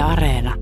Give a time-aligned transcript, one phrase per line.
[0.00, 0.54] Areena.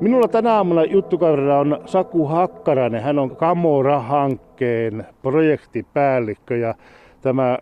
[0.00, 3.02] Minulla tänä aamuna juttukaverina on Saku Hakkarainen.
[3.02, 6.74] Hän on Kamora-hankkeen projektipäällikkö ja
[7.20, 7.58] tämä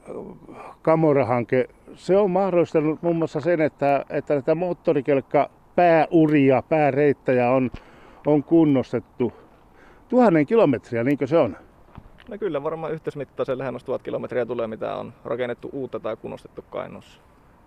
[0.83, 7.71] Kamora-hanke, se on mahdollistanut muun muassa sen, että, että näitä moottorikelkka pääuria, pääreittäjä on,
[8.27, 9.33] on kunnostettu
[10.09, 11.57] tuhannen kilometriä, niinkö se on?
[12.29, 17.21] No kyllä, varmaan yhteismittaisen lähemmäs tuhat kilometriä tulee, mitä on rakennettu uutta tai kunnostettu Kainuussa.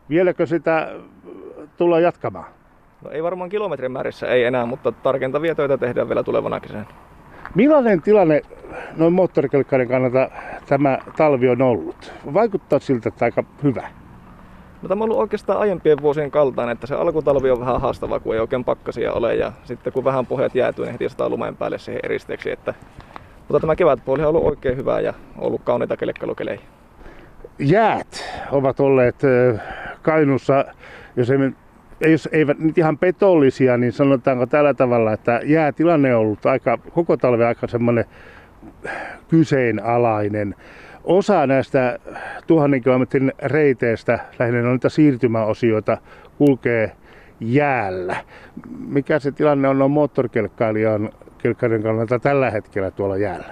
[0.09, 0.91] Vieläkö sitä
[1.77, 2.45] tulla jatkamaan?
[3.03, 6.85] No ei varmaan kilometrin määrissä, ei enää, mutta tarkentavia töitä tehdään vielä tulevana kesänä.
[7.55, 8.41] Millainen tilanne
[8.97, 10.29] noin moottorikelkkaiden kannalta
[10.67, 12.13] tämä talvi on ollut?
[12.33, 13.89] Vaikuttaa siltä, että aika hyvä.
[14.81, 18.33] No tämä on ollut oikeastaan aiempien vuosien kaltainen, että se alkutalvi on vähän haastava, kun
[18.33, 21.77] ei oikein pakkasia ole ja sitten kun vähän pohjat jäätyy, niin heti sataa lumeen päälle
[21.77, 22.51] siihen eristeeksi.
[22.51, 22.73] Että...
[23.49, 26.59] Mutta tämä kevätpuoli on ollut oikein hyvä ja ollut kauniita kelekkalukelejä.
[27.59, 29.15] Jäät ovat olleet
[30.01, 30.65] Kainussa,
[31.15, 31.37] jos ei
[32.07, 37.17] jos eivät nyt ihan petollisia, niin sanotaanko tällä tavalla, että jäätilanne on ollut aika, koko
[37.17, 38.05] talve aika semmoinen
[39.27, 40.55] kyseenalainen.
[41.03, 41.99] Osa näistä
[42.47, 45.97] tuhannen kilometrin reiteistä, lähinnä noita siirtymäosioita,
[46.37, 46.91] kulkee
[47.39, 48.15] jäällä.
[48.87, 51.09] Mikä se tilanne on, on moottorikelkkailijan
[51.83, 53.45] kannalta tällä hetkellä tuolla jäällä?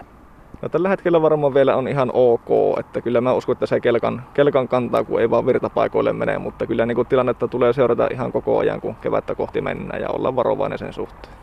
[0.61, 4.23] No tällä hetkellä varmaan vielä on ihan ok, että kyllä mä uskon, että se kelkan,
[4.33, 8.31] kelkan kantaa, kun ei vaan virtapaikoille mene, mutta kyllä niin kuin tilannetta tulee seurata ihan
[8.31, 11.33] koko ajan, kun kevättä kohti mennään ja olla varovainen sen suhteen.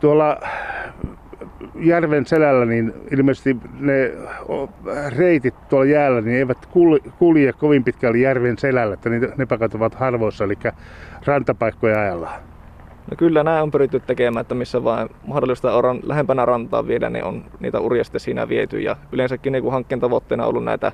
[0.00, 0.36] Tuolla
[1.74, 4.12] järven selällä, niin ilmeisesti ne
[5.16, 6.68] reitit tuolla jäällä niin eivät
[7.18, 10.58] kulje kovin pitkälle järven selällä, että ne paikat ovat harvoissa, eli
[11.26, 12.40] rantapaikkoja ajallaan.
[13.10, 17.24] No kyllä nämä on pyritty tekemään, että missä vain mahdollista on lähempänä rantaa viedä, niin
[17.24, 18.80] on niitä uria sitten siinä viety.
[18.80, 20.92] Ja yleensäkin niin kuin hankkeen tavoitteena on ollut näitä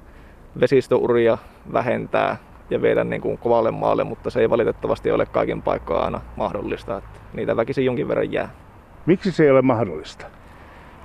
[0.60, 1.38] vesistöuria
[1.72, 2.36] vähentää
[2.70, 6.96] ja viedä niin kuin kovalle maalle, mutta se ei valitettavasti ole kaiken paikkaa aina mahdollista.
[6.96, 8.48] Että niitä väkisin jonkin verran jää.
[9.06, 10.26] Miksi se ei ole mahdollista?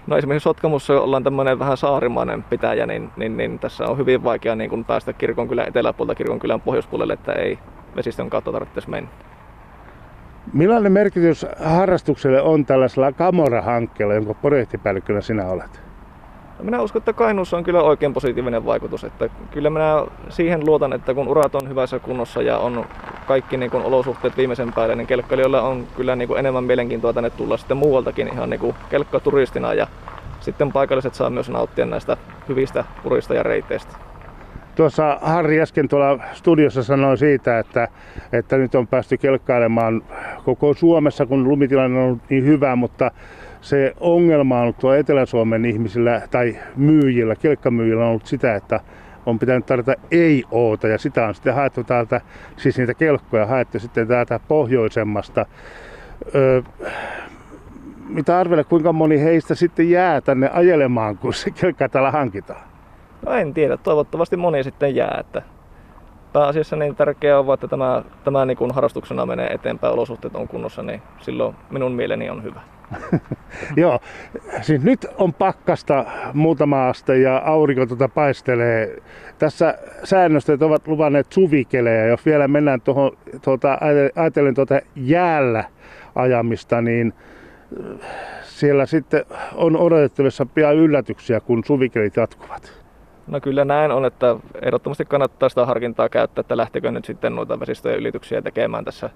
[0.07, 4.55] No esimerkiksi Sotkamossa ollaan tämmöinen vähän saarimainen pitäjä, niin, niin, niin tässä on hyvin vaikea
[4.55, 7.59] niin kun päästä kirkonkylän eteläpuolelta kirkonkylän pohjoispuolelle, että ei
[7.95, 9.09] vesistön kautta tarvitsisi mennä.
[10.53, 15.81] Millainen merkitys harrastukselle on tällaisella Kamora-hankkeella, jonka projektipäällikkönä sinä olet?
[16.59, 19.03] No minä uskon, että Kainuussa on kyllä oikein positiivinen vaikutus.
[19.03, 22.85] Että kyllä minä siihen luotan, että kun urat on hyvässä kunnossa ja on
[23.27, 27.29] kaikki niin kuin olosuhteet viimeisen päälle, niin kelkkailijoilla on kyllä niin kuin enemmän mielenkiintoa tänne
[27.29, 29.87] tulla sitten muualtakin ihan niin kuin kelkkaturistina ja
[30.39, 34.06] sitten paikalliset saa myös nauttia näistä hyvistä urista ja reiteistä.
[34.77, 37.87] Tuossa Harri äsken tuolla studiossa sanoi siitä, että,
[38.33, 40.01] että nyt on päästy kelkkailemaan
[40.45, 43.11] koko Suomessa, kun lumitilanne on ollut niin hyvä, mutta
[43.61, 48.79] se ongelma on ollut tuolla Etelä-Suomen ihmisillä tai myyjillä, kelkkamyyjillä on ollut sitä, että
[49.25, 52.21] on pitänyt tarjota ei-oota ja sitä on sitten haettu täältä,
[52.57, 55.45] siis niitä kelkkoja haettu sitten täältä pohjoisemmasta.
[56.35, 56.61] Öö,
[58.09, 62.76] mitä arvele, kuinka moni heistä sitten jää tänne ajelemaan, kun se kelkka täällä hankitaan?
[63.25, 65.17] No en tiedä, toivottavasti moni sitten jää.
[65.19, 65.41] Että
[66.33, 70.83] pääasiassa niin tärkeää on, että tämä, tämä niin kuin harrastuksena menee eteenpäin, olosuhteet on kunnossa,
[70.83, 72.61] niin silloin minun mieleni on hyvä.
[73.75, 73.99] Joo,
[74.61, 79.01] siis nyt on pakkasta muutama aste ja aurinko tuota paistelee.
[79.39, 82.05] Tässä säännöstöt ovat luvanneet suvikelejä.
[82.05, 83.77] Jos vielä mennään tuohon, tuota,
[84.15, 85.63] ajatellen tuota jäällä
[86.15, 87.13] ajamista, niin
[88.43, 89.25] siellä sitten
[89.55, 92.86] on odotettavissa pian yllätyksiä, kun suvikelit jatkuvat.
[93.27, 97.59] No kyllä näin on, että ehdottomasti kannattaa sitä harkintaa käyttää, että lähtekö nyt sitten noita
[97.59, 99.09] vesistöjen ylityksiä tekemään tässä,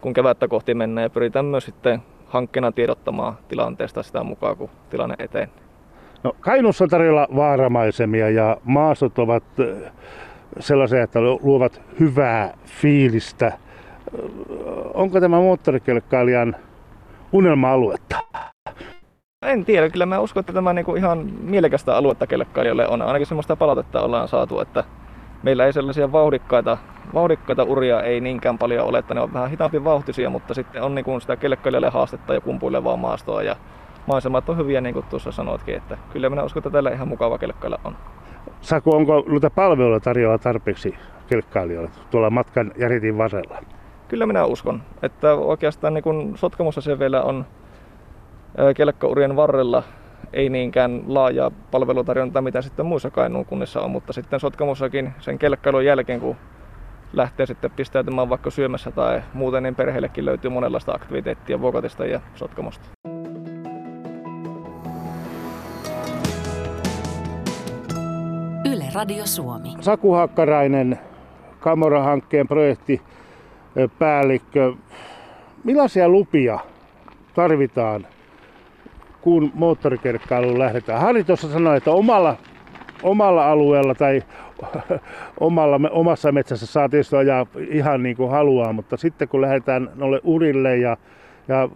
[0.00, 5.14] kun kevättä kohti mennään ja pyritään myös sitten hankkeena tiedottamaan tilanteesta sitä mukaan, kun tilanne
[5.18, 5.50] eteen.
[6.22, 9.44] No, Kainuussa on tarjolla vaaramaisemia ja maastot ovat
[10.58, 13.52] sellaisia, että luovat hyvää fiilistä.
[14.94, 16.56] Onko tämä moottorikelkkailijan
[17.32, 18.16] unelma-aluetta?
[19.46, 23.02] En tiedä, kyllä mä uskon, että tämä niinku ihan mielekästä aluetta kelkkailijoille on.
[23.02, 24.84] Ainakin semmoista palautetta ollaan saatu, että
[25.42, 26.78] meillä ei sellaisia vauhdikkaita,
[27.14, 30.94] vauhdikkaita uria ei niinkään paljon ole, että ne on vähän hitaampi vauhtisia, mutta sitten on
[30.94, 33.56] niinku sitä kelkkailijalle haastetta ja kumpuilevaa maastoa ja
[34.06, 37.38] maisemat on hyviä, niin kuin tuossa sanoitkin, että kyllä minä uskon, että tällä ihan mukava
[37.38, 37.96] kelkkailla on.
[38.60, 40.94] Saku, onko noita palveluja tarjolla tarpeeksi
[41.26, 43.58] kelkkailijoille tuolla matkan järitin varrella?
[44.08, 47.46] Kyllä minä uskon, että oikeastaan niin kun Sotkamossa se vielä on
[48.76, 49.82] kelkkaurien varrella
[50.32, 55.84] ei niinkään laajaa palvelutarjontaa, mitä sitten muissa Kainuun kunnissa on, mutta sitten Sotkamossakin sen kelkkailun
[55.84, 56.36] jälkeen, kun
[57.12, 62.88] lähtee sitten pistäytymään vaikka syömässä tai muuten, niin perheellekin löytyy monenlaista aktiviteettia Vokatista ja Sotkamosta.
[68.72, 69.74] Yle Radio Suomi.
[69.80, 70.98] Saku Hakkarainen,
[71.60, 74.74] Kamora-hankkeen projektipäällikkö.
[75.64, 76.58] Millaisia lupia
[77.34, 78.06] tarvitaan,
[79.26, 81.00] kun moottorikelkkailuun lähdetään?
[81.00, 82.36] Harri tuossa sanoi, että omalla,
[83.02, 84.22] omalla alueella tai
[85.40, 90.20] omalla, omassa metsässä saa tietysti ajaa ihan niin kuin haluaa, mutta sitten kun lähdetään noille
[90.24, 90.96] urille ja,
[91.48, 91.68] ja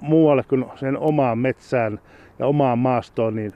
[0.00, 2.00] muualle kuin sen omaan metsään
[2.38, 3.52] ja omaan maastoon, niin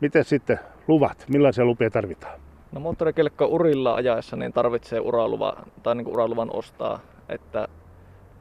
[0.00, 2.40] miten sitten luvat, millaisia lupia tarvitaan?
[2.72, 7.68] No moottorikelkka urilla ajaessa niin tarvitsee uraluva, tai niin kuin uraluvan ostaa, että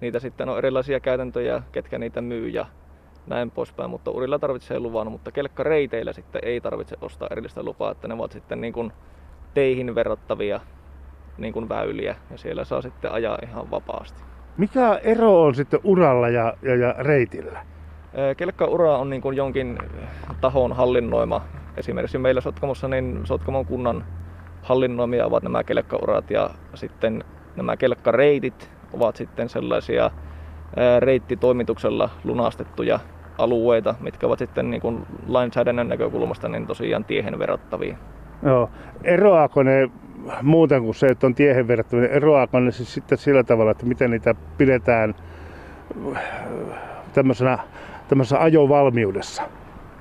[0.01, 2.65] niitä sitten on erilaisia käytäntöjä, ketkä niitä myy ja
[3.29, 8.07] näin poispäin, mutta urilla tarvitsee luvan, mutta kelkkareiteillä sitten ei tarvitse ostaa erillistä lupaa, että
[8.07, 8.93] ne ovat sitten niin kuin
[9.53, 10.59] teihin verrattavia
[11.37, 14.23] niin kuin väyliä ja siellä saa sitten ajaa ihan vapaasti.
[14.57, 17.65] Mikä ero on sitten uralla ja, ja, ja reitillä?
[18.37, 19.77] Kelkkaura on niin kuin jonkin
[20.41, 21.41] tahon hallinnoima.
[21.77, 24.05] Esimerkiksi meillä Sotkamossa niin Sotkamon kunnan
[24.61, 27.23] hallinnoimia ovat nämä kelkkaurat ja sitten
[27.55, 30.11] nämä kelkkareitit ovat sitten sellaisia
[30.99, 32.99] reittitoimituksella lunastettuja
[33.39, 37.97] alueita, mitkä ovat sitten niin kuin lainsäädännön näkökulmasta niin tosiaan tiehen verrattavia.
[38.43, 38.69] Joo.
[39.03, 39.89] Eroaako ne
[40.41, 44.11] muuten kuin se, että on tiehen verrattavia, eroaako ne siis sitten sillä tavalla, että miten
[44.11, 45.15] niitä pidetään
[47.13, 47.59] tämmöisenä,
[48.07, 49.43] tämmöisessä ajovalmiudessa?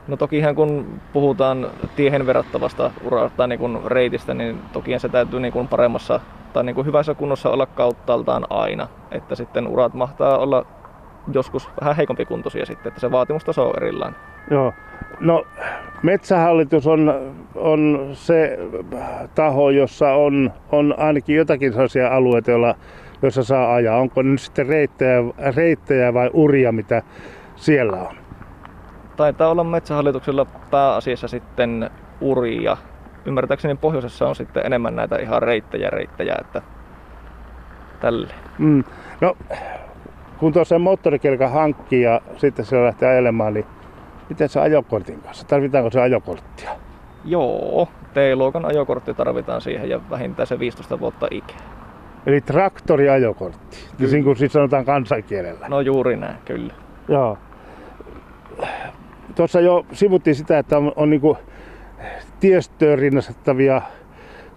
[0.09, 5.53] No tokihan kun puhutaan tiehen verrattavasta urasta tai niin reitistä, niin toki se täytyy niin
[5.53, 6.21] kuin paremmassa
[6.53, 8.89] tai niin kuin hyvässä kunnossa olla kauttaaltaan aina.
[9.11, 10.67] Että sitten urat mahtaa olla
[11.33, 14.17] joskus vähän heikompi kuntoisia sitten, että se vaatimustaso on erillään.
[14.51, 14.73] Joo.
[15.21, 15.45] No
[16.03, 18.59] Metsähallitus on, on se
[19.35, 22.75] taho, jossa on, on ainakin jotakin sellaisia alueita, joilla,
[23.23, 23.99] joissa saa ajaa.
[23.99, 25.19] Onko nyt sitten reittejä,
[25.57, 27.03] reittejä vai uria, mitä
[27.57, 28.15] siellä on?
[29.17, 32.77] Taitaa olla Metsähallituksella pääasiassa sitten uria.
[33.25, 36.63] Ymmärtääkseni pohjoisessa on sitten enemmän näitä ihan reittejä reittejä, että
[38.01, 38.35] tälle.
[38.59, 38.85] Mm.
[39.21, 39.37] No,
[40.41, 43.67] kun tuossa moottorikelka hankkii ja sitten se lähtee ajelemaan, niin
[44.29, 45.47] miten se ajokortin kanssa?
[45.47, 46.71] Tarvitaanko se ajokorttia?
[47.25, 51.55] Joo, T-luokan ajokortti tarvitaan siihen ja vähintään se 15 vuotta ikä.
[52.27, 54.13] Eli traktoriajokortti, kyllä.
[54.13, 55.69] niin kuin siis sanotaan kansankielellä.
[55.69, 56.75] No juuri näin, kyllä.
[57.09, 57.39] Joo.
[59.35, 61.21] Tuossa jo sivuttiin sitä, että on, on niin
[62.41, 63.83] tiestöön rinnastettavia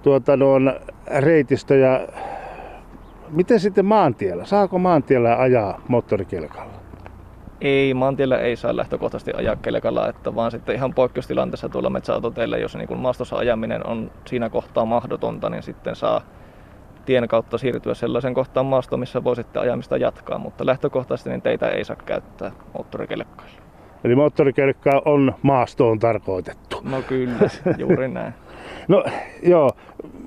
[0.03, 0.31] tuota,
[1.17, 2.07] reitistöjä.
[3.31, 4.45] Miten sitten maantiellä?
[4.45, 6.73] Saako maantiellä ajaa moottorikelkalla?
[7.61, 12.75] Ei, maantiellä ei saa lähtökohtaisesti ajaa kelkalla, että vaan sitten ihan poikkeustilanteessa tuolla metsäautoteillä, jos
[12.75, 16.21] niin maastossa ajaminen on siinä kohtaa mahdotonta, niin sitten saa
[17.05, 21.69] tien kautta siirtyä sellaisen kohtaan maastoon, missä voi sitten ajamista jatkaa, mutta lähtökohtaisesti niin teitä
[21.69, 23.61] ei saa käyttää moottorikelkkailla.
[24.03, 26.81] Eli moottorikelkka on maastoon tarkoitettu.
[26.83, 28.33] No kyllä, juuri näin.
[28.91, 29.03] no
[29.43, 29.71] joo,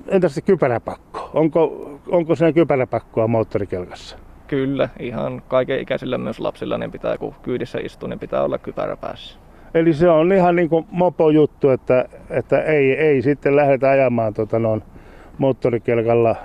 [0.07, 1.29] entäs se kypäräpakko?
[1.33, 4.17] Onko, onko se kypäräpakkoa moottorikelkassa?
[4.47, 8.97] Kyllä, ihan kaiken ikäisillä myös lapsilla, niin pitää kun kyydissä istuu, niin pitää olla kypärä
[8.97, 9.39] päässä.
[9.73, 14.33] Eli se on ihan niin kuin mopo juttu, että, että ei, ei sitten lähdetä ajamaan
[14.33, 14.83] tota noin
[15.37, 16.35] moottorikelkalla,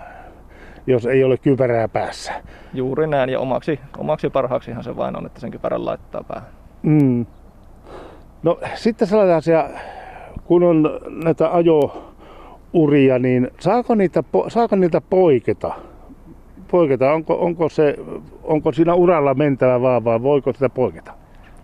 [0.86, 2.32] jos ei ole kypärää päässä.
[2.74, 6.50] Juuri näin, ja omaksi, omaksi parhaaksihan se vain on, että sen kypärän laittaa päähän.
[6.82, 7.26] Mm.
[8.42, 9.68] No sitten sellainen asia,
[10.44, 11.48] kun on näitä
[12.74, 15.74] ajouria, niin saako niitä, saako niitä poiketa?
[16.70, 17.12] poiketa?
[17.12, 17.96] Onko, onko, se,
[18.42, 21.12] onko siinä uralla mentävä vaan vai voiko sitä poiketa?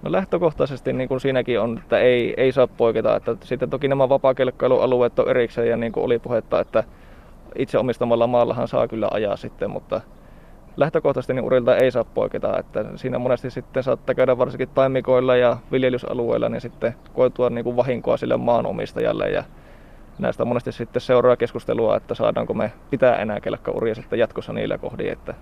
[0.02, 3.16] No lähtökohtaisesti niin kuin siinäkin on, että ei, ei saa poiketa.
[3.16, 6.84] Että sitten toki nämä vapaakelkkailualueet on erikseen ja niin kuin oli puhetta, että
[7.58, 10.00] itse omistamalla maallahan saa kyllä ajaa sitten, mutta
[10.76, 12.58] lähtökohtaisesti niin urilta ei saa poiketa.
[12.58, 17.76] Että siinä monesti sitten saattaa käydä varsinkin taimikoilla ja viljelysalueilla niin sitten koitua niin kuin
[17.76, 19.44] vahinkoa sille maanomistajalle ja
[20.18, 25.12] näistä monesti sitten seuraa keskustelua, että saadaanko me pitää enää kelkkauria sitten jatkossa niillä kohdin.
[25.12, 25.34] Että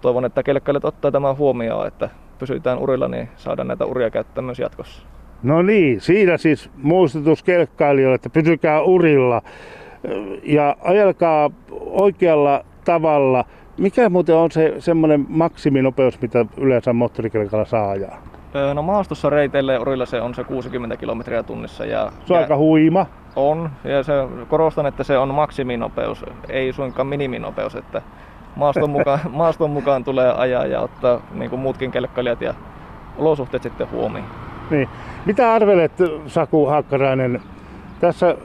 [0.00, 4.58] toivon, että kelkkailijat ottaa tämän huomioon, että pysytään urilla, niin saadaan näitä uria käyttää myös
[4.58, 5.06] jatkossa.
[5.42, 9.42] No niin, siinä siis muistutus kelkkailijoille, että pysykää urilla
[10.42, 11.50] ja ajelkaa
[11.80, 13.44] oikealla tavalla.
[13.78, 18.22] Mikä muuten on se semmoinen maksiminopeus, mitä yleensä moottorikelkalla saa ajaa?
[18.74, 21.84] No maastossa reiteille ja urilla se on se 60 kilometriä tunnissa.
[21.84, 23.06] Ja, se on ja aika huima.
[23.36, 24.12] On, ja se,
[24.48, 27.74] korostan, että se on maksiminopeus, ei suinkaan miniminopeus.
[27.74, 28.02] Että
[28.56, 32.54] maaston, mukaan, maaston mukaan tulee ajaa ja ottaa niin kuin muutkin kelkkailijat ja
[33.18, 34.28] olosuhteet sitten huomioon.
[34.70, 34.88] Niin.
[35.26, 35.92] Mitä arvelet,
[36.26, 37.42] Saku Hakkarainen?
[38.00, 38.36] Tässä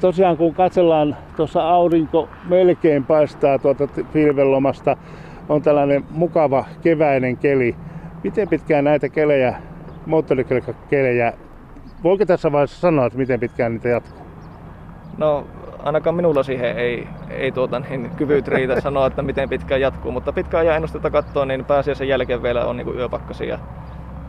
[0.00, 4.96] tosiaan kun katsellaan, tuossa aurinko melkein paistaa tuota pilvelomasta,
[5.48, 7.76] on tällainen mukava keväinen keli.
[8.24, 9.54] Miten pitkään näitä kelejä,
[10.06, 11.32] moottorikelkkakelejä,
[12.04, 14.21] voiko tässä vaiheessa sanoa, että miten pitkään niitä jatkuu?
[15.18, 15.46] No
[15.82, 20.32] ainakaan minulla siihen ei, ei tuota, niin, kyvyt riitä sanoa, että miten pitkään jatkuu, mutta
[20.32, 23.58] pitkään ajan ennustetta katsoa, niin pääsiäisen jälkeen vielä on niin yöpakkasia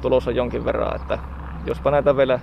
[0.01, 1.19] tulossa jonkin verran, että
[1.65, 2.39] jospa näitä vielä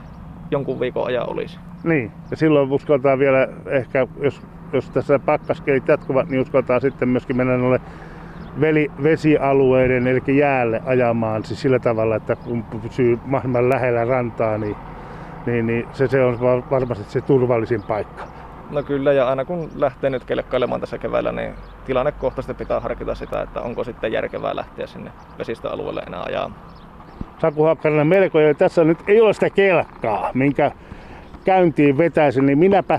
[0.50, 1.58] jonkun viikon ajan olisi.
[1.84, 4.42] Niin, ja silloin uskaltaa vielä ehkä, jos,
[4.72, 7.80] jos tässä pakkaskelit jatkuvat, niin uskaltaa sitten myöskin mennä noille
[8.60, 14.76] veli, vesialueiden, eli jäälle ajamaan siis sillä tavalla, että kun pysyy mahdollisimman lähellä rantaa, niin,
[15.46, 18.24] niin, niin se, se on varmasti se turvallisin paikka.
[18.70, 21.54] No kyllä, ja aina kun lähtee nyt kelkkailemaan tässä keväällä, niin
[21.86, 26.60] tilannekohtaisesti pitää harkita sitä, että onko sitten järkevää lähteä sinne vesistöalueelle enää ajamaan.
[27.38, 30.70] Saku Hakkarinen melko, ja tässä nyt ei ole sitä kelkkaa, minkä
[31.44, 32.98] käyntiin vetäisin, niin minäpä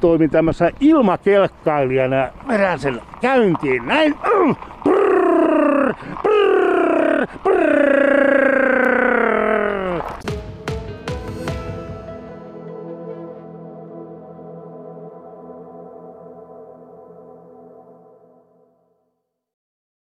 [0.00, 4.14] toimin tämmössä ilmakelkkailijana, vedän sen käyntiin näin.